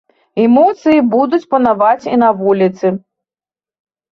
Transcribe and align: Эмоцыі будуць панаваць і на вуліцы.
Эмоцыі 0.43 1.03
будуць 1.11 1.41
панаваць 1.55 2.09
і 2.13 2.17
на 2.25 2.29
вуліцы. 2.41 2.87